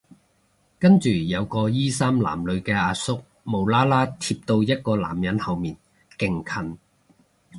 [0.79, 5.77] 跟住有個衣衫襤褸嘅阿叔無啦啦貼到一個男人後面
[6.17, 6.79] 勁近